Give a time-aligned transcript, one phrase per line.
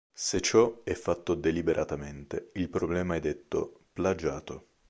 [0.15, 4.69] Se ciò è fatto deliberatamente il problema è detto "plagiato".